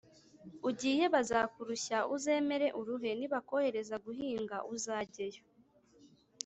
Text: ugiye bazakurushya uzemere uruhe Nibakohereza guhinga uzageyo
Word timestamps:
ugiye 0.69 1.03
bazakurushya 1.13 1.97
uzemere 2.15 2.67
uruhe 2.79 3.09
Nibakohereza 3.19 3.95
guhinga 4.05 4.57
uzageyo 4.73 5.43